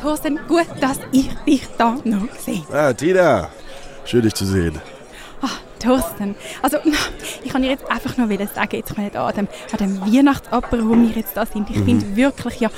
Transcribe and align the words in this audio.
Thorsten, 0.00 0.38
gut, 0.46 0.66
dass 0.80 0.98
ich 1.12 1.28
dich 1.46 1.66
da 1.76 1.96
noch 2.04 2.28
sehe. 2.38 2.62
Ah, 2.72 2.92
Tina, 2.92 3.48
schön 4.04 4.22
dich 4.22 4.34
zu 4.34 4.46
sehen. 4.46 4.80
Ah, 5.42 5.48
Thorsten, 5.80 6.36
also 6.62 6.78
ich 7.44 7.50
kann 7.50 7.62
dir 7.62 7.70
jetzt 7.70 7.90
einfach 7.90 8.16
nur 8.16 8.28
sagen, 8.28 8.76
jetzt 8.76 8.96
wir 8.96 9.20
an 9.20 9.34
dem, 9.34 9.48
an 9.72 9.78
dem 9.78 10.00
Weihnachtsapero, 10.00 10.88
wo 10.88 10.94
wir 10.94 11.10
jetzt 11.10 11.36
da 11.36 11.46
sind, 11.46 11.68
ich 11.70 11.76
mhm. 11.76 11.84
finde 11.84 12.16
wirklich 12.16 12.60
ja, 12.60 12.70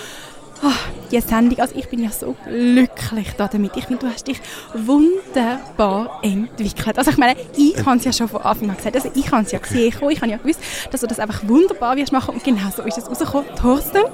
oh, 0.63 0.73
die 1.11 1.21
Sendung, 1.21 1.59
also 1.59 1.75
ich 1.77 1.89
bin 1.89 2.03
ja 2.03 2.11
so 2.11 2.37
glücklich 2.45 3.29
da 3.37 3.49
damit. 3.49 3.77
Ich 3.77 3.87
finde, 3.87 4.07
du 4.07 4.13
hast 4.13 4.27
dich 4.27 4.41
wunderbar 4.75 6.21
entwickelt. 6.23 6.99
Also 6.99 7.11
ich 7.11 7.17
meine, 7.17 7.39
ich 7.57 7.85
habe 7.85 7.97
es 7.99 8.05
ja 8.05 8.13
schon 8.13 8.29
von 8.29 8.43
Anfang 8.43 8.71
an 8.71 8.77
gesagt, 8.77 8.97
also 8.97 9.11
ich 9.15 9.31
habe 9.31 9.43
es 9.43 9.53
ja 9.53 9.59
gesehen, 9.59 9.89
ich 9.89 10.21
habe 10.21 10.31
ja 10.31 10.37
gewusst, 10.37 10.61
dass 10.91 11.01
du 11.01 11.07
das 11.07 11.19
einfach 11.19 11.43
wunderbar 11.47 11.97
wirst 11.97 12.13
machen 12.13 12.35
und 12.35 12.45
genau 12.45 12.71
so 12.75 12.83
ist 12.83 12.99
es 12.99 13.09
rausgekommen. 13.09 13.55
Thorsten, 13.57 14.05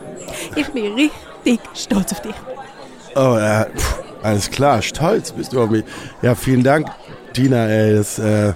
ich 0.55 0.69
bin 0.69 0.95
richtig 0.95 1.61
stolz 1.75 2.13
auf 2.13 2.23
dich. 2.23 2.35
Oh, 3.17 3.37
äh, 3.39 3.65
pff, 3.75 4.03
alles 4.23 4.51
klar, 4.51 4.83
stolz 4.83 5.33
bist 5.33 5.53
du 5.55 5.63
auf 5.63 5.71
mich. 5.71 5.85
Ja, 6.21 6.35
vielen 6.35 6.63
Dank, 6.63 6.89
Tina, 7.33 7.67
ey, 7.67 7.97
das, 7.97 8.19
äh, 8.19 8.53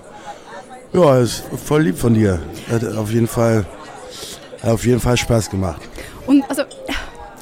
ja, 0.93 1.19
ist 1.19 1.45
voll 1.65 1.85
lieb 1.85 1.99
von 1.99 2.13
dir. 2.13 2.39
Hat 2.71 2.85
auf 2.97 3.11
jeden 3.11 3.27
Fall, 3.27 3.65
hat 4.63 4.71
auf 4.71 4.85
jeden 4.85 5.01
Fall 5.01 5.17
Spaß 5.17 5.49
gemacht. 5.49 5.81
Und 6.27 6.45
also, 6.51 6.65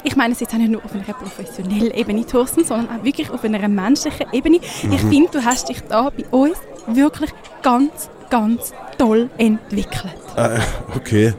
ich 0.03 0.15
meine 0.15 0.33
es 0.33 0.39
jetzt 0.39 0.53
auch 0.53 0.57
nicht 0.57 0.71
nur 0.71 0.83
auf 0.85 0.93
einer 0.93 1.03
professionellen 1.03 1.91
Ebene, 1.91 2.25
Thorsten, 2.25 2.63
sondern 2.63 2.99
auch 2.99 3.03
wirklich 3.03 3.29
auf 3.29 3.43
einer 3.43 3.67
menschlichen 3.67 4.27
Ebene. 4.31 4.59
Mhm. 4.83 4.93
Ich 4.93 5.01
finde, 5.01 5.29
du 5.31 5.43
hast 5.43 5.67
dich 5.67 5.81
da 5.89 6.09
bei 6.09 6.23
uns 6.31 6.57
wirklich 6.87 7.31
ganz, 7.61 8.09
ganz 8.29 8.71
toll 8.97 9.29
entwickelt. 9.37 10.15
Äh, 10.37 10.59
okay. 10.95 11.33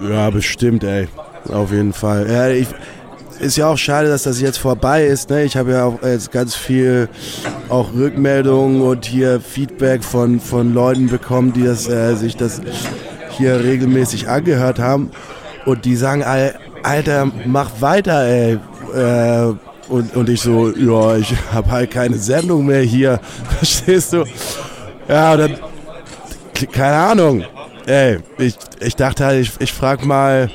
Ja, 0.00 0.30
bestimmt, 0.30 0.84
ey. 0.84 1.06
Auf 1.52 1.70
jeden 1.70 1.92
Fall. 1.92 2.30
Ja, 2.30 2.48
ich, 2.48 2.68
ist 3.42 3.56
ja 3.56 3.66
auch 3.66 3.76
schade, 3.76 4.08
dass 4.08 4.22
das 4.22 4.40
jetzt 4.40 4.58
vorbei 4.58 5.04
ist. 5.04 5.28
Ne? 5.28 5.42
Ich 5.42 5.56
habe 5.56 5.72
ja 5.72 5.84
auch 5.84 6.02
jetzt 6.02 6.30
ganz 6.30 6.54
viel 6.54 7.08
auch 7.68 7.92
Rückmeldungen 7.92 8.80
und 8.80 9.04
hier 9.04 9.40
Feedback 9.40 10.04
von, 10.04 10.38
von 10.38 10.72
Leuten 10.72 11.08
bekommen, 11.08 11.52
die 11.52 11.64
das, 11.64 11.88
äh, 11.88 12.14
sich 12.14 12.36
das 12.36 12.60
hier 13.30 13.62
regelmäßig 13.62 14.28
angehört 14.28 14.78
haben. 14.78 15.10
Und 15.66 15.84
die 15.84 15.96
sagen, 15.96 16.24
Alter, 16.82 17.30
mach 17.44 17.80
weiter, 17.80 18.24
ey. 18.24 18.58
Äh, 18.94 19.54
und, 19.88 20.14
und 20.14 20.28
ich 20.28 20.40
so, 20.40 20.70
ja, 20.70 21.16
ich 21.16 21.34
habe 21.52 21.70
halt 21.70 21.90
keine 21.90 22.18
Sendung 22.18 22.66
mehr 22.66 22.82
hier. 22.82 23.18
Verstehst 23.58 24.12
du? 24.12 24.24
Ja, 25.08 25.36
dann, 25.36 25.56
keine 26.70 26.96
Ahnung. 26.96 27.44
Ey, 27.86 28.18
ich, 28.38 28.56
ich 28.78 28.94
dachte 28.94 29.24
halt, 29.24 29.40
ich, 29.40 29.52
ich 29.58 29.72
frag 29.72 30.04
mal, 30.04 30.48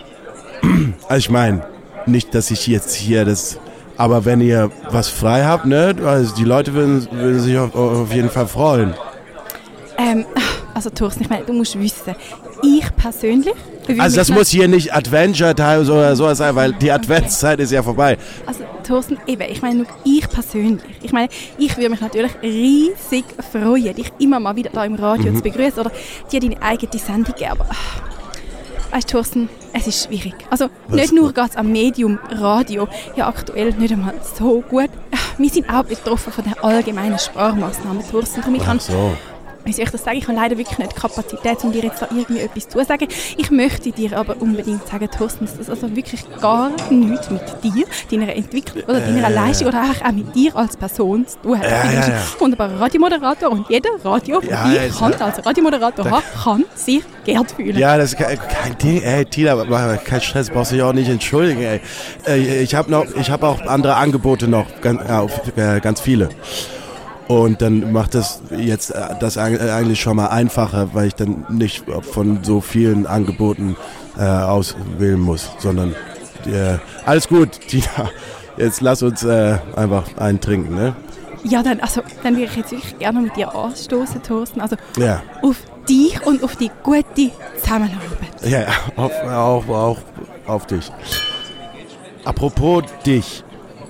also 1.10 1.18
ich 1.18 1.30
meine, 1.30 1.64
nicht, 2.08 2.34
dass 2.36 2.52
ich 2.52 2.68
jetzt 2.68 2.96
hier 2.96 3.26
das, 3.26 3.60
aber 3.98 4.26
wenn 4.26 4.42
ihr 4.42 4.72
was 4.90 5.10
frei 5.10 5.44
habt, 5.44 5.66
ne, 5.66 5.96
also 6.06 6.36
die 6.36 6.44
Leute 6.44 6.74
würden, 6.74 7.08
würden 7.12 7.40
sich 7.40 7.58
auf, 7.58 7.76
auf 7.76 8.14
jeden 8.14 8.30
Fall 8.30 8.48
freuen. 8.48 8.94
Ähm, 9.98 10.26
also 10.74 10.90
Thorsten, 10.90 11.24
ich 11.24 11.30
meine, 11.30 11.46
du 11.46 11.54
musst 11.54 11.80
wissen, 11.80 12.16
ich 12.64 12.96
persönlich... 12.96 13.56
Also 13.98 14.18
das 14.18 14.30
muss 14.30 14.50
hier 14.50 14.68
nicht 14.68 14.94
Adventure-Time 14.94 15.80
oder 15.80 16.14
sowas 16.14 16.40
sein, 16.40 16.54
weil 16.56 16.74
die 16.74 16.92
Adventszeit 16.92 17.58
ist 17.62 17.72
ja 17.72 17.82
vorbei. 17.82 18.18
Also 18.46 18.66
Thorsten, 18.86 19.18
eben, 19.28 19.50
ich 19.50 19.62
meine, 19.62 19.86
ich 20.04 20.28
persönlich, 20.28 20.84
ich 21.02 21.14
meine, 21.14 21.30
ich 21.58 21.78
würde 21.78 21.90
mich 21.90 22.02
natürlich 22.02 22.34
riesig 22.44 23.24
freuen, 23.52 23.96
dich 23.96 24.12
immer 24.20 24.42
mal 24.42 24.56
wieder 24.58 24.72
da 24.74 24.84
im 24.84 24.96
Radio 24.96 25.32
mhm. 25.32 25.38
zu 25.38 25.42
begrüßen 25.42 25.80
oder 25.80 25.92
dir 26.30 26.42
deine 26.42 26.62
eigene 26.62 27.00
Sendung 27.00 27.34
geben, 27.36 27.52
aber... 27.52 27.66
Weißt 28.92 29.10
du, 29.10 29.18
Thorsten, 29.18 29.50
es 29.74 29.88
ist 29.88 30.06
schwierig. 30.06 30.34
Also 30.50 30.70
nicht 30.88 31.12
nur 31.14 31.34
geht 31.34 31.50
es 31.50 31.56
am 31.56 31.72
Medium 31.72 32.20
Radio, 32.30 32.88
ja 33.16 33.28
aktuell 33.28 33.74
nicht 33.74 33.92
einmal 33.92 34.14
so 34.38 34.62
gut. 34.62 34.90
Wir 35.38 35.50
sind 35.50 35.70
auch 35.70 35.84
betroffen 35.84 36.34
von 36.34 36.44
den 36.44 36.58
allgemeinen 36.60 37.20
Sparmaßnahmen, 37.20 38.04
Thorsten. 38.10 38.42
Darum 38.42 38.56
ich 38.56 38.82
so 38.82 39.16
wie 39.68 39.74
soll 39.74 39.86
ich 39.86 39.92
das 39.92 40.04
sagen, 40.04 40.18
ich 40.18 40.28
habe 40.28 40.38
leider 40.38 40.58
wirklich 40.58 40.78
nicht 40.78 40.92
die 40.94 41.00
Kapazität, 41.00 41.64
um 41.64 41.72
dir 41.72 41.84
jetzt 41.84 42.02
da 42.02 42.08
irgendwie 42.10 42.40
etwas 42.40 42.70
zu 42.70 42.84
sagen. 42.84 43.08
Ich 43.38 43.52
möchte 43.52 43.92
dir 43.92 44.18
aber 44.18 44.42
unbedingt 44.42 44.88
sagen, 44.88 45.10
Thorsten, 45.12 45.46
dass 45.46 45.58
das 45.58 45.70
also 45.70 45.96
wirklich 45.96 46.24
gar 46.42 46.72
nichts 46.90 47.30
mit 47.30 47.42
dir, 47.64 47.86
deiner 48.10 48.34
Entwicklung 48.34 48.84
oder 48.86 49.00
deiner 49.00 49.28
äh. 49.28 49.34
Leistung 49.34 49.68
oder 49.68 49.84
auch 49.84 50.12
mit 50.12 50.34
dir 50.36 50.56
als 50.56 50.78
Person 50.78 51.28
zu 51.28 51.38
tun 51.40 51.60
hat. 51.60 51.70
Ja, 51.70 51.84
du 51.84 51.96
bist 51.96 52.08
ja, 52.08 52.14
ja. 52.16 52.22
ein 52.22 52.40
wunderbarer 52.40 52.80
Radiomoderator 52.80 53.52
und 53.52 53.70
jeder 53.70 53.90
Radio, 54.04 54.42
ja, 54.42 54.72
ich 54.88 54.98
kann 54.98 55.14
als 55.14 55.46
Radiomoderator 55.46 56.10
hat, 56.10 56.24
kann 56.44 56.64
sich 56.76 57.04
geehrt 57.26 57.52
fühlen. 57.52 57.78
Ja, 57.78 57.98
das 57.98 58.14
ist 58.14 58.18
kein, 58.18 58.40
kein 58.40 58.78
Ding, 58.78 59.02
ey, 59.02 59.26
Tina, 59.26 59.98
kein 59.98 60.22
Stress, 60.22 60.50
brauchst 60.50 60.72
du 60.72 60.76
dich 60.76 60.84
auch 60.84 60.94
nicht 60.94 61.10
entschuldigen, 61.10 61.62
ey. 61.62 61.82
Äh, 62.26 62.62
ich 62.62 62.74
habe 62.74 62.96
hab 62.96 63.44
auch 63.44 63.62
andere 63.62 63.96
Angebote 63.96 64.48
noch, 64.48 64.66
ganz, 64.82 65.02
äh, 65.56 65.80
ganz 65.82 66.00
viele. 66.00 66.30
Und 67.28 67.62
dann 67.62 67.92
macht 67.92 68.16
das 68.16 68.42
jetzt 68.58 68.92
äh, 68.92 69.16
das 69.20 69.38
eigentlich 69.38 70.00
schon 70.00 70.16
mal 70.16 70.28
einfacher, 70.28 70.94
weil 70.94 71.08
ich 71.08 71.16
dann 71.16 71.46
nicht 71.50 71.84
von 72.02 72.44
so 72.44 72.62
vielen 72.62 73.06
Angeboten 73.06 73.76
äh, 74.18 74.24
auswählen 74.24 75.20
muss, 75.20 75.52
sondern 75.60 75.94
äh, 76.46 76.78
alles 77.06 77.28
gut, 77.28 77.60
Tina. 77.68 78.10
Jetzt 78.58 78.82
lass 78.82 79.04
uns 79.04 79.24
äh, 79.24 79.58
einfach 79.76 80.06
einen 80.18 80.40
trinken, 80.40 80.74
ne? 80.74 80.96
Ja, 81.44 81.62
dann, 81.62 81.80
also, 81.80 82.02
dann 82.24 82.36
würde 82.36 82.46
ich 82.46 82.56
jetzt 82.56 82.72
wirklich 82.72 82.98
gerne 82.98 83.22
mit 83.22 83.36
dir 83.36 83.54
anstoßen, 83.54 84.24
Thorsten. 84.24 84.60
Also 84.60 84.76
ja. 84.98 85.22
auf 85.42 85.58
dich 85.88 86.26
und 86.26 86.44
auf 86.44 86.56
die 86.56 86.72
gute 86.84 87.32
Zusammenarbeit. 87.62 88.02
Ja, 88.44 88.62
ja 88.62 88.68
auf, 88.96 89.12
auch, 89.24 89.68
auch 89.70 89.98
auf 90.48 90.66
dich. 90.66 90.92
Apropos 92.26 92.84
dich. 93.06 93.44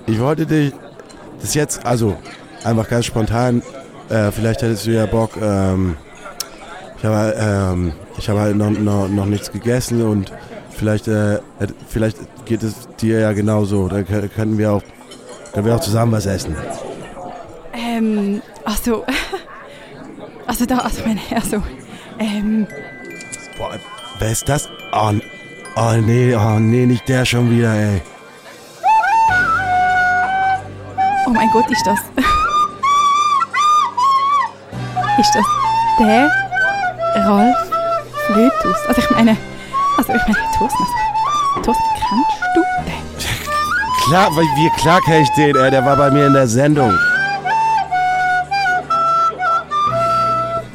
Ich 0.06 0.20
wollte 0.20 0.46
dich 0.46 0.72
das 1.40 1.54
jetzt, 1.54 1.84
also 1.86 2.16
einfach 2.68 2.88
ganz 2.88 3.06
spontan, 3.06 3.62
äh, 4.08 4.30
vielleicht 4.30 4.62
hättest 4.62 4.86
du 4.86 4.90
ja 4.90 5.06
Bock, 5.06 5.36
ähm, 5.40 5.96
ich 6.98 7.04
habe 7.04 7.34
ähm, 7.38 7.92
hab 8.16 8.36
halt 8.38 8.56
noch, 8.56 8.70
noch, 8.70 9.08
noch 9.08 9.26
nichts 9.26 9.52
gegessen 9.52 10.02
und 10.02 10.32
vielleicht, 10.70 11.06
äh, 11.08 11.40
vielleicht 11.88 12.18
geht 12.44 12.62
es 12.62 12.88
dir 13.00 13.20
ja 13.20 13.32
genauso. 13.32 13.88
Dann 13.88 14.04
können 14.06 14.58
wir 14.58 14.72
auch, 14.72 14.82
können 15.52 15.66
wir 15.66 15.76
auch 15.76 15.80
zusammen 15.80 16.12
was 16.12 16.26
essen. 16.26 16.56
Ähm, 17.72 18.42
also, 18.64 19.04
also 20.46 20.66
da, 20.66 20.78
also 20.78 21.02
mein 21.06 21.18
Herr, 21.18 21.42
so, 21.42 21.62
ähm. 22.18 22.66
Boah, 23.56 23.78
wer 24.18 24.32
ist 24.32 24.48
das? 24.48 24.68
Oh, 24.92 25.12
oh 25.76 25.92
nee, 26.04 26.34
oh 26.34 26.58
nee, 26.58 26.86
nicht 26.86 27.08
der 27.08 27.24
schon 27.24 27.50
wieder, 27.50 27.74
ey. 27.74 28.02
Oh 31.26 31.30
mein 31.30 31.48
Gott, 31.52 31.70
ist 31.70 31.86
das 31.86 31.98
ist 35.18 35.34
das 35.34 35.44
der 35.98 36.30
Ralf 37.26 37.56
Flötus. 38.26 38.76
Also 38.86 39.00
ich 39.00 39.10
meine, 39.10 39.36
also 39.96 40.12
ich 40.12 40.22
meine, 40.22 40.38
Thorsten, 40.56 40.82
also, 40.82 41.62
Thorsten, 41.62 41.84
kennst 42.08 42.40
du 42.54 42.60
den? 42.84 43.48
Klar, 44.08 44.30
wir 44.36 44.70
klar 44.78 45.00
kenne 45.02 45.22
ich 45.22 45.30
den, 45.30 45.52
der 45.54 45.84
war 45.84 45.96
bei 45.96 46.10
mir 46.10 46.26
in 46.26 46.32
der 46.32 46.46
Sendung. 46.46 46.96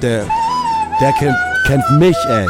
Der, 0.01 0.25
der 0.99 1.13
kennt, 1.13 1.37
kennt 1.65 1.89
mich, 1.91 2.17
ey. 2.27 2.47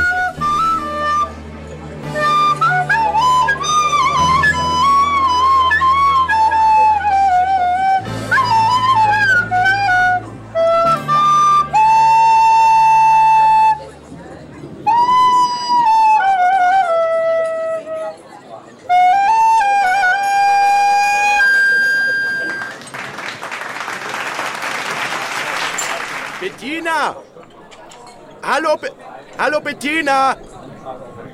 Hallo 28.55 29.59
Bettina! 29.61 30.35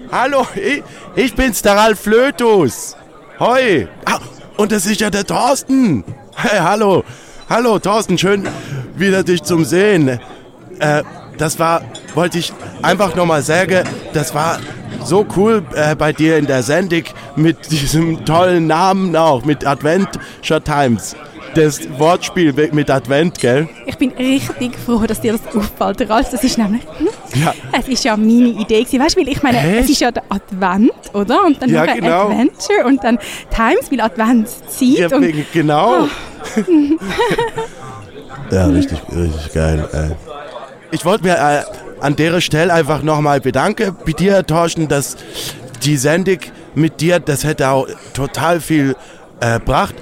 Hallo, 0.10 0.48
ich, 0.56 0.81
ich 1.18 1.36
bin's, 1.36 1.62
der 1.62 1.75
Ralf 1.75 2.00
Flötus. 2.00 2.95
Hoi! 3.42 3.89
Ah, 4.06 4.19
und 4.56 4.71
das 4.71 4.86
ist 4.86 5.01
ja 5.01 5.10
der 5.10 5.25
Thorsten. 5.25 6.06
Hey, 6.33 6.60
hallo. 6.60 7.04
Hallo 7.50 7.77
Thorsten, 7.77 8.18
schön 8.18 8.48
wieder 8.95 9.24
dich 9.24 9.44
zum 9.44 9.66
Sehen. 9.66 10.18
Äh, 10.80 11.04
das 11.38 11.60
war, 11.60 11.81
wollte 12.16 12.38
ich 12.38 12.54
einfach 12.81 13.13
nochmal 13.16 13.42
sagen, 13.42 13.83
das 14.13 14.33
war 14.33 14.57
so 15.04 15.25
cool 15.36 15.62
äh, 15.75 15.98
bei 15.98 16.13
dir 16.13 16.38
in 16.38 16.48
der 16.48 16.63
Sendung 16.63 17.04
mit 17.36 17.69
diesem 17.69 18.24
tollen 18.24 18.68
Namen 18.68 19.13
auch, 19.18 19.44
mit 19.44 19.68
Adventure 19.68 20.62
Times 20.63 21.18
das 21.55 21.79
Wortspiel 21.99 22.53
mit 22.71 22.89
Advent, 22.89 23.39
gell? 23.39 23.67
Ich 23.85 23.97
bin 23.97 24.11
richtig 24.11 24.77
froh, 24.77 25.03
dass 25.05 25.21
dir 25.21 25.33
das 25.33 25.55
auffällt, 25.55 26.09
Ralf. 26.09 26.29
Das 26.29 26.43
ist 26.43 26.57
nämlich 26.57 26.81
Ja. 27.35 27.53
Es 27.77 27.87
ist 27.87 28.03
ja 28.03 28.15
meine 28.17 28.49
Idee 28.49 28.83
gewesen. 28.83 28.99
Weißt 28.99 29.15
du, 29.15 29.21
weil 29.21 29.29
ich 29.29 29.41
meine, 29.43 29.57
Echt? 29.59 29.83
es 29.85 29.89
ist 29.91 30.01
ja 30.01 30.11
der 30.11 30.23
Advent, 30.29 30.91
oder? 31.13 31.45
Und 31.45 31.61
dann 31.61 31.69
Ja, 31.69 31.85
nachher 31.85 32.01
genau. 32.01 32.29
Adventure 32.29 32.85
und 32.85 33.03
dann 33.03 33.19
Times, 33.55 33.91
weil 33.91 34.01
Adventszeit. 34.01 35.11
Ja, 35.11 35.15
und 35.17 35.51
genau. 35.53 36.07
ja, 38.51 38.65
richtig, 38.67 38.99
richtig 39.15 39.53
geil. 39.53 39.87
Ey. 39.93 40.11
Ich 40.91 41.05
wollte 41.05 41.23
mir 41.23 41.35
äh, 41.35 41.63
an 42.01 42.15
der 42.15 42.41
Stelle 42.41 42.73
einfach 42.73 43.03
nochmal 43.03 43.41
bedanken 43.41 43.95
bei 44.05 44.13
dir, 44.13 44.45
Thorsten, 44.45 44.87
dass 44.87 45.17
die 45.83 45.97
Sendung 45.97 46.39
mit 46.75 47.01
dir, 47.01 47.19
das 47.19 47.43
hätte 47.43 47.69
auch 47.69 47.87
total 48.13 48.59
viel 48.59 48.95
äh, 49.39 49.59
gebracht. 49.59 49.95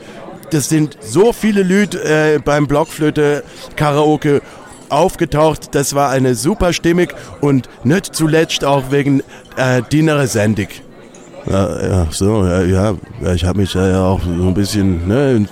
Das 0.50 0.70
sind 0.70 0.98
so 1.02 1.34
viele 1.34 1.64
Leute 1.64 2.04
äh, 2.04 2.40
beim 2.40 2.68
Blockflöte 2.68 3.44
Karaoke 3.76 4.42
aufgetaucht. 4.90 5.76
Das 5.76 5.94
war 5.94 6.10
eine 6.10 6.36
super 6.36 6.72
Stimmig 6.74 7.14
und 7.42 7.68
nicht 7.84 8.16
zuletzt 8.16 8.64
auch 8.64 8.92
wegen 8.92 9.22
äh, 9.58 9.82
deiner 9.92 10.26
Sendung. 10.28 10.68
Ja, 11.50 11.88
ja, 11.88 12.08
so, 12.12 12.46
ja, 12.46 12.62
ja, 12.62 13.34
ich 13.34 13.46
habe 13.46 13.60
mich 13.60 13.74
ja 13.74 14.04
auch 14.04 14.22
so 14.22 14.30
ein 14.30 14.54
bisschen, 14.54 15.08
ne, 15.08 15.46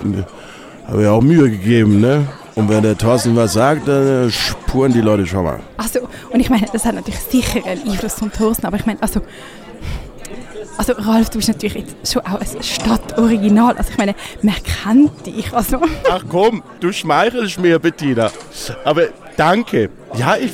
habe 0.88 1.04
ja 1.04 1.12
auch 1.12 1.22
Mühe 1.22 1.50
gegeben, 1.50 2.02
ne? 2.02 2.28
Und 2.56 2.70
wenn 2.70 2.84
der 2.84 2.98
Thorsten 2.98 3.36
was 3.36 3.54
sagt, 3.54 3.88
dann 3.88 4.28
äh, 4.28 4.30
spuren 4.30 4.94
die 4.94 5.02
Leute 5.02 5.26
schon 5.26 5.44
mal. 5.44 5.60
Also, 5.78 6.02
und 6.32 6.40
ich 6.40 6.50
meine, 6.50 6.68
das 6.72 6.86
hat 6.86 6.96
natürlich 6.96 7.20
sicher 7.20 7.66
einen 7.66 7.90
Einfluss 7.90 8.14
von 8.14 8.32
Thorsten, 8.32 8.66
aber 8.66 8.78
ich 8.78 8.86
meine, 8.86 9.02
also, 9.02 9.22
also 10.78 10.94
Ralf, 10.94 11.30
du 11.30 11.38
bist 11.38 11.50
natürlich 11.50 11.76
jetzt 11.76 12.14
schon 12.14 12.22
auch 12.24 12.40
ein 12.40 12.64
Stadtoriginal. 12.64 13.78
Also 13.78 13.92
ich 13.92 13.98
meine, 13.98 14.16
man 14.42 14.56
kennt 14.84 15.26
dich. 15.26 15.54
Also, 15.54 15.82
Ach 16.10 16.24
komm, 16.30 16.64
du 16.80 16.92
schmeichelst 16.92 17.60
mir, 17.60 17.80
Bettina. 17.80 18.32
Aber 18.84 19.08
danke. 19.38 19.90
Ja, 20.16 20.38
ich, 20.38 20.52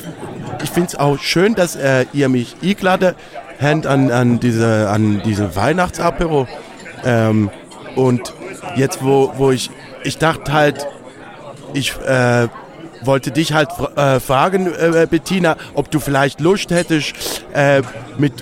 ich 0.64 0.70
finde 0.70 0.90
es 0.90 0.96
auch 0.96 1.18
schön, 1.20 1.56
dass 1.56 1.76
äh, 1.76 2.06
ihr 2.14 2.30
mich 2.30 2.56
eingeladen 2.64 3.16
habt 3.62 3.86
an, 3.86 4.12
an 4.12 4.40
diese, 4.40 4.90
an 4.90 5.22
diese 5.24 5.56
Weihnachtsapero. 5.56 6.48
Ähm, 7.04 7.50
und 7.96 8.34
jetzt, 8.76 9.04
wo, 9.04 9.34
wo 9.38 9.52
ich, 9.52 9.70
ich 10.04 10.18
dachte 10.18 10.54
halt, 10.54 10.88
ich 11.74 11.96
äh, 12.06 12.48
wollte 13.04 13.32
dich 13.32 13.54
halt 13.54 13.70
äh, 13.96 14.20
fragen, 14.20 14.68
äh, 14.68 15.08
Bettina, 15.10 15.58
ob 15.74 15.92
du 15.92 16.00
vielleicht 16.00 16.40
Lust 16.40 16.72
hättest, 16.72 17.44
äh, 17.54 17.82
mit, 18.18 18.34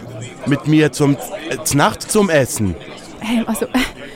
mit 0.47 0.67
mir 0.67 0.91
zum 0.91 1.15
äh, 1.15 1.75
Nacht 1.75 2.03
zum 2.03 2.29
Essen. 2.29 2.75
ähm, 3.21 3.45
also, 3.47 3.67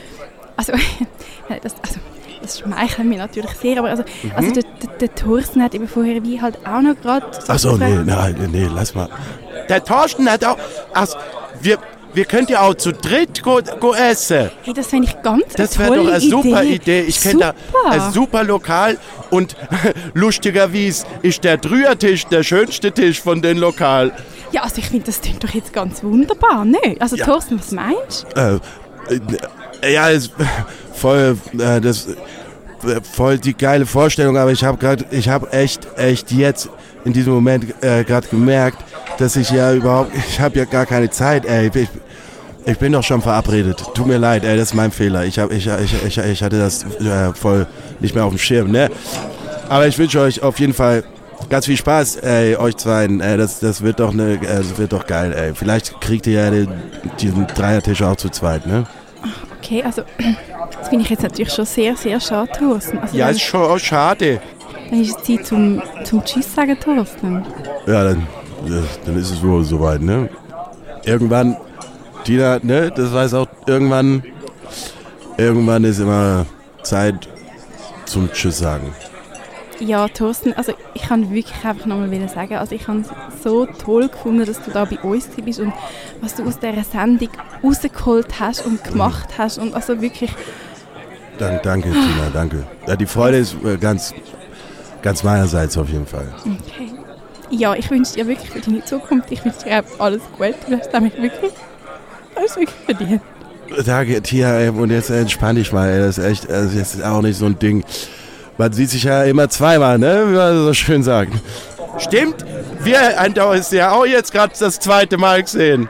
also, 0.56 0.72
das, 1.62 1.74
also, 1.82 2.00
das 2.42 2.58
schmeichelt 2.58 3.08
mir 3.08 3.18
natürlich 3.18 3.52
sehr, 3.52 3.78
aber 3.78 3.90
also, 3.90 4.04
also 4.34 4.50
der, 4.52 4.62
der, 4.62 4.90
der 5.00 5.14
Thorsten 5.14 5.62
hat 5.62 5.74
eben 5.74 5.88
vorher 5.88 6.22
wie 6.22 6.40
halt 6.40 6.58
auch 6.66 6.82
noch 6.82 7.00
gerade... 7.00 7.26
Ach 7.48 7.58
so, 7.58 7.76
nee, 7.76 8.00
nein, 8.04 8.48
nee, 8.52 8.68
lass 8.72 8.94
mal. 8.94 9.08
Der 9.68 9.82
Thorsten 9.82 10.30
hat 10.30 10.44
auch. 10.44 10.58
Ach, 10.92 11.08
wir, 11.60 11.78
wir 12.14 12.24
könnten 12.24 12.52
ja 12.52 12.60
auch 12.62 12.74
zu 12.74 12.92
dritt 12.92 13.42
go, 13.42 13.60
go 13.80 13.92
essen. 13.94 14.50
Hey, 14.62 14.72
das 14.72 14.86
finde 14.86 15.08
ich 15.08 15.22
ganz 15.22 15.44
Das 15.56 15.78
wäre 15.78 15.96
doch 15.96 16.06
eine 16.06 16.20
super 16.20 16.62
Idee. 16.62 17.02
Ich 17.02 17.20
kenne 17.20 17.40
da 17.40 17.54
ein 17.90 18.12
super 18.12 18.44
Lokal 18.44 18.98
und 19.30 19.56
lustigerweise 20.14 21.06
ist 21.22 21.44
der 21.44 21.56
Dreiertisch 21.56 22.26
der 22.26 22.42
schönste 22.42 22.92
Tisch 22.92 23.20
von 23.20 23.42
den 23.42 23.58
Lokal. 23.58 24.12
Ja, 24.52 24.62
also 24.62 24.76
ich 24.78 24.86
finde, 24.88 25.06
das 25.06 25.20
klingt 25.20 25.42
doch 25.42 25.50
jetzt 25.50 25.72
ganz 25.72 26.02
wunderbar, 26.04 26.64
ne? 26.64 26.78
Also 27.00 27.16
Ja. 27.16 27.26
Thorsten, 27.26 27.58
was 27.58 27.72
meinst 27.72 28.26
Äh, 28.36 28.58
äh, 29.82 29.92
ja, 29.92 30.08
ist 30.08 30.32
voll, 30.94 31.36
äh, 31.58 31.80
das, 31.80 32.06
äh, 32.06 33.00
voll 33.02 33.38
die 33.38 33.54
geile 33.54 33.86
Vorstellung, 33.86 34.36
aber 34.36 34.52
ich 34.52 34.62
habe 34.62 34.78
gerade, 34.78 35.04
ich 35.10 35.28
habe 35.28 35.52
echt, 35.52 35.88
echt 35.96 36.30
jetzt 36.30 36.68
in 37.04 37.12
diesem 37.12 37.32
Moment 37.32 37.64
äh, 37.82 38.04
gerade 38.04 38.28
gemerkt, 38.28 38.78
dass 39.18 39.36
ich 39.36 39.50
ja 39.50 39.72
überhaupt, 39.72 40.12
ich 40.16 40.40
habe 40.40 40.58
ja 40.58 40.64
gar 40.64 40.86
keine 40.86 41.10
Zeit, 41.10 41.44
ey. 41.46 41.70
Ich, 41.74 41.88
ich 42.66 42.78
bin 42.78 42.92
doch 42.92 43.02
schon 43.02 43.20
verabredet. 43.20 43.82
Tut 43.94 44.06
mir 44.06 44.18
leid, 44.18 44.44
ey, 44.44 44.56
das 44.56 44.68
ist 44.70 44.74
mein 44.74 44.90
Fehler. 44.90 45.24
Ich, 45.24 45.38
hab, 45.38 45.52
ich, 45.52 45.66
ich, 45.66 46.04
ich, 46.06 46.18
ich 46.18 46.42
hatte 46.42 46.58
das 46.58 46.84
äh, 47.00 47.32
voll 47.34 47.66
nicht 48.00 48.14
mehr 48.14 48.24
auf 48.24 48.32
dem 48.32 48.38
Schirm, 48.38 48.70
ne? 48.70 48.90
Aber 49.68 49.86
ich 49.86 49.98
wünsche 49.98 50.20
euch 50.20 50.42
auf 50.42 50.58
jeden 50.60 50.74
Fall 50.74 51.04
ganz 51.50 51.66
viel 51.66 51.76
Spaß, 51.76 52.16
ey, 52.16 52.56
euch 52.56 52.76
zweien. 52.76 53.20
Ey, 53.20 53.36
das, 53.36 53.60
das 53.60 53.82
wird 53.82 54.00
doch 54.00 54.12
ne, 54.12 54.34
äh, 54.34 54.38
das 54.46 54.76
wird 54.78 54.92
doch 54.92 55.06
geil, 55.06 55.32
ey. 55.32 55.54
Vielleicht 55.54 56.00
kriegt 56.00 56.26
ihr 56.26 56.40
ja 56.44 56.50
den, 56.50 56.68
diesen 57.20 57.46
Dreiertisch 57.46 58.02
auch 58.02 58.16
zu 58.16 58.28
zweit, 58.30 58.66
ne? 58.66 58.84
Okay, 59.58 59.82
also 59.82 60.02
das 60.80 60.88
finde 60.88 61.04
ich 61.04 61.10
jetzt 61.10 61.22
natürlich 61.22 61.52
schon 61.52 61.64
sehr, 61.66 61.96
sehr 61.96 62.20
schade, 62.20 62.50
Thorsten. 62.58 62.98
Also 62.98 63.16
Ja, 63.16 63.28
ist 63.28 63.40
schon 63.42 63.62
auch 63.62 63.78
schade. 63.78 64.40
dann 64.90 65.00
ist 65.00 65.18
es 65.18 65.22
Zeit 65.24 65.46
zum, 65.46 65.82
zum 66.04 66.24
Tschüss 66.24 66.54
sagen, 66.54 66.78
Thorsten. 66.78 67.42
Ja, 67.86 68.04
dann, 68.04 68.26
dann 69.04 69.18
ist 69.18 69.30
es 69.30 69.42
wohl 69.42 69.64
soweit, 69.64 70.00
ne? 70.00 70.28
Irgendwann, 71.04 71.56
Tina, 72.24 72.58
ne, 72.62 72.90
das 72.94 73.12
weiß 73.12 73.34
auch, 73.34 73.46
irgendwann, 73.66 74.22
irgendwann 75.36 75.84
ist 75.84 75.98
immer 75.98 76.46
Zeit 76.82 77.28
zum 78.06 78.30
Tschüss 78.32 78.58
sagen. 78.58 78.92
Ja, 79.80 80.06
Thorsten, 80.08 80.52
also 80.52 80.72
ich 80.94 81.02
kann 81.02 81.34
wirklich 81.34 81.64
einfach 81.64 81.86
nochmal 81.86 82.10
wieder 82.10 82.28
sagen, 82.28 82.54
also 82.54 82.74
ich 82.74 82.86
habe 82.86 83.00
es 83.00 83.42
so 83.42 83.66
toll 83.66 84.08
gefunden, 84.08 84.46
dass 84.46 84.62
du 84.62 84.70
da 84.70 84.84
bei 84.84 84.98
uns 85.00 85.26
bist 85.26 85.60
und 85.60 85.72
was 86.20 86.34
du 86.36 86.44
aus 86.44 86.58
dieser 86.58 86.84
Sendung 86.84 87.28
rausgeholt 87.62 88.38
hast 88.38 88.64
und 88.64 88.82
gemacht 88.84 89.30
hast 89.36 89.58
und 89.58 89.74
also 89.74 90.00
wirklich, 90.00 90.30
Dann, 91.38 91.58
danke, 91.62 91.90
Tina, 91.90 92.30
danke. 92.32 92.64
Ja, 92.86 92.94
die 92.94 93.06
Freude 93.06 93.38
ist 93.38 93.56
äh, 93.64 93.76
ganz, 93.76 94.14
ganz 95.02 95.24
meinerseits 95.24 95.76
auf 95.76 95.88
jeden 95.88 96.06
Fall. 96.06 96.32
okay. 96.44 97.03
Ja, 97.56 97.74
ich 97.74 97.88
wünsche 97.90 98.14
dir 98.14 98.26
wirklich 98.26 98.50
für 98.50 98.60
deine 98.60 98.84
Zukunft, 98.84 99.30
ich 99.30 99.44
wünsche 99.44 99.58
dir 99.64 99.84
alles 99.98 100.22
Gute, 100.36 100.54
du 100.68 100.76
hast 100.76 100.90
damit 100.92 101.14
wirklich, 101.20 101.52
alles 102.34 102.56
wirklich 102.56 102.78
verdient. 102.84 103.22
Danke, 103.86 104.20
Tia, 104.22 104.58
ey, 104.58 104.68
und 104.70 104.90
jetzt 104.90 105.10
entspann 105.10 105.56
dich 105.56 105.72
mal, 105.72 105.88
ey, 105.88 106.00
das 106.00 106.18
ist 106.18 106.24
echt, 106.24 106.50
das 106.50 106.74
ist 106.74 107.02
auch 107.04 107.22
nicht 107.22 107.38
so 107.38 107.46
ein 107.46 107.58
Ding. 107.58 107.84
Man 108.58 108.72
sieht 108.72 108.90
sich 108.90 109.04
ja 109.04 109.22
immer 109.24 109.48
zweimal, 109.48 109.98
ne, 109.98 110.24
wie 110.28 110.34
man 110.34 110.64
so 110.64 110.74
schön 110.74 111.02
sagt. 111.02 111.32
Stimmt, 111.98 112.44
wir 112.82 112.98
haben 113.16 113.34
uns 113.56 113.70
ja 113.70 113.92
auch 113.92 114.04
jetzt 114.04 114.32
gerade 114.32 114.52
das 114.58 114.80
zweite 114.80 115.16
Mal 115.16 115.42
gesehen. 115.42 115.88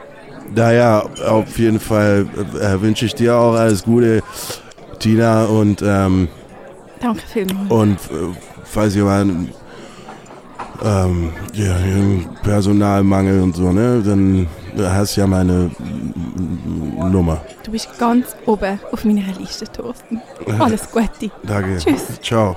Naja, 0.53 1.03
auf 1.27 1.57
jeden 1.57 1.79
Fall 1.79 2.27
äh, 2.61 2.79
wünsche 2.79 3.05
ich 3.05 3.15
dir 3.15 3.35
auch 3.35 3.55
alles 3.55 3.83
Gute, 3.83 4.21
Tina, 4.99 5.45
und, 5.45 5.81
ähm, 5.81 6.27
Danke 7.01 7.23
vielmals. 7.33 7.71
und 7.71 7.95
äh, 7.95 8.35
falls 8.63 8.93
jemand 8.93 9.49
ähm, 10.83 11.31
ja, 11.53 11.75
Personalmangel 12.43 13.41
und 13.41 13.55
so, 13.55 13.71
ne, 13.71 14.01
dann 14.05 14.47
hast 14.77 15.15
du 15.15 15.21
ja 15.21 15.27
meine 15.27 15.71
mm, 15.79 17.11
Nummer. 17.11 17.41
Du 17.63 17.71
bist 17.71 17.89
ganz 17.97 18.35
oben 18.45 18.79
auf 18.91 19.05
meiner 19.05 19.33
Liste, 19.39 19.65
Thorsten. 19.65 20.21
Alles 20.59 20.89
Gute. 20.91 21.31
Danke. 21.43 21.77
Tschüss. 21.77 22.19
Ciao. 22.21 22.55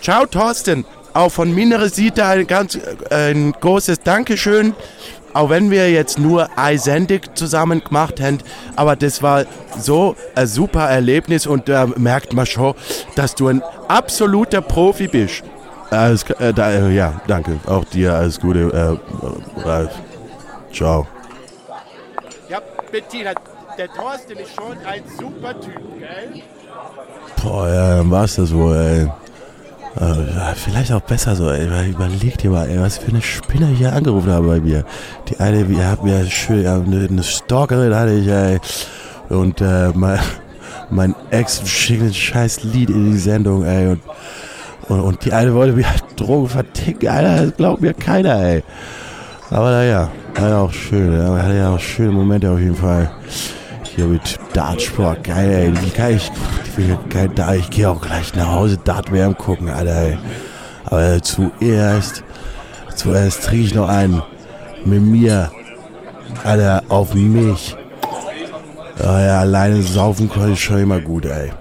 Ciao, 0.00 0.26
Thorsten. 0.26 0.84
Auch 1.12 1.30
von 1.30 1.54
meiner 1.54 1.88
Seite 1.88 2.24
ein 2.24 2.46
ganz 2.46 2.76
äh, 2.76 3.30
ein 3.30 3.52
großes 3.52 4.00
Dankeschön. 4.00 4.74
Auch 5.32 5.48
wenn 5.50 5.70
wir 5.70 5.90
jetzt 5.90 6.18
nur 6.18 6.48
eine 6.58 6.78
Sendung 6.78 7.20
zusammen 7.34 7.84
gemacht 7.84 8.20
haben, 8.20 8.38
aber 8.74 8.96
das 8.96 9.22
war 9.22 9.44
so 9.78 10.16
ein 10.34 10.46
super 10.48 10.88
Erlebnis 10.88 11.46
und 11.46 11.68
da 11.68 11.86
merkt 11.86 12.32
man 12.32 12.46
schon, 12.46 12.74
dass 13.14 13.36
du 13.36 13.46
ein 13.46 13.62
absoluter 13.86 14.60
Profi 14.60 15.06
bist. 15.06 15.44
Alles, 15.90 16.22
äh, 16.22 16.52
da, 16.52 16.70
äh, 16.70 16.90
ja, 16.94 17.20
danke. 17.26 17.58
Auch 17.66 17.84
dir 17.84 18.14
alles 18.14 18.40
Gute, 18.40 18.70
äh, 18.72 19.60
Ralf. 19.60 19.90
Ciao. 20.72 21.06
Ja, 22.48 22.60
Bettina, 22.92 23.32
der 23.76 23.88
Thorsten 23.88 24.38
ist 24.38 24.54
schon 24.54 24.76
ein 24.86 25.02
super 25.18 25.58
Typ, 25.60 25.98
gell? 25.98 26.42
Boah, 27.42 27.68
ja, 27.68 27.96
dann 27.96 28.10
war's 28.10 28.36
das 28.36 28.54
wohl, 28.54 28.76
ey. 28.76 29.10
Äh, 29.96 30.54
vielleicht 30.54 30.92
auch 30.92 31.00
besser 31.00 31.34
so, 31.34 31.50
ey. 31.50 31.66
Überleg 31.88 32.38
dir 32.38 32.50
mal, 32.50 32.68
ey, 32.68 32.80
was 32.80 32.98
für 32.98 33.08
eine 33.08 33.22
Spinner 33.22 33.70
ich 33.72 33.78
hier 33.78 33.92
angerufen 33.92 34.30
habe 34.30 34.46
bei 34.46 34.60
mir. 34.60 34.84
Die 35.28 35.40
eine, 35.40 35.64
die 35.64 35.82
hat 35.84 36.04
mir 36.04 36.24
schön, 36.26 36.66
eine, 36.66 37.08
eine 37.08 37.22
Stalkerin 37.24 37.94
hatte 37.94 38.12
ich, 38.12 38.28
ey. 38.28 38.60
Und 39.28 39.60
äh, 39.60 39.88
mein, 39.94 40.20
mein 40.90 41.14
Ex 41.30 41.68
schickt 41.68 42.02
ein 42.02 42.14
scheiß 42.14 42.62
Lied 42.62 42.90
in 42.90 43.12
die 43.12 43.18
Sendung, 43.18 43.64
ey. 43.64 43.88
Und, 43.88 44.02
und, 44.90 45.00
und 45.00 45.24
die 45.24 45.32
eine 45.32 45.54
wollte 45.54 45.74
mir 45.74 45.88
halt 45.88 46.02
Drogen 46.16 46.48
verticken, 46.48 47.08
Alter, 47.08 47.46
das 47.46 47.56
glaubt 47.56 47.80
mir 47.80 47.94
keiner, 47.94 48.42
ey. 48.42 48.64
Aber 49.50 49.70
naja, 49.70 50.10
war 50.34 50.48
ja 50.48 50.58
auch 50.58 50.72
schön, 50.72 51.12
ja, 51.12 51.36
hatte 51.40 51.56
ja 51.56 51.74
auch 51.74 51.78
schöne 51.78 52.10
Momente 52.10 52.50
auf 52.50 52.58
jeden 52.58 52.74
Fall. 52.74 53.10
Hier 53.84 54.06
mit 54.06 54.38
Dartsport, 54.52 55.22
geil, 55.24 55.50
ey. 55.50 55.84
Wie 55.84 55.90
kann 55.90 56.14
ich, 56.16 56.30
ich 56.64 56.76
will 56.76 56.98
kein 57.08 57.34
Dart, 57.36 57.56
ich 57.56 57.70
gehe 57.70 57.88
auch 57.88 58.00
gleich 58.00 58.34
nach 58.34 58.52
Hause 58.52 58.78
Dart 58.78 59.12
WM 59.12 59.36
gucken, 59.36 59.68
Alter, 59.68 59.94
ey. 59.94 60.18
Aber 60.86 61.22
zuerst, 61.22 62.24
zuerst 62.96 63.44
trinke 63.44 63.66
ich 63.66 63.74
noch 63.74 63.88
einen 63.88 64.22
mit 64.84 65.02
mir, 65.02 65.52
Alter, 66.42 66.82
auf 66.88 67.14
mich. 67.14 67.76
Ja, 68.98 69.20
ja, 69.20 69.40
alleine 69.40 69.82
saufen 69.82 70.28
konnte 70.28 70.50
ich 70.50 70.62
schon 70.62 70.78
immer 70.78 71.00
gut, 71.00 71.26
ey. 71.26 71.52